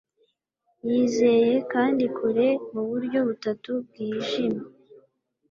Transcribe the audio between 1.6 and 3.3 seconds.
kandi, kure, muburyo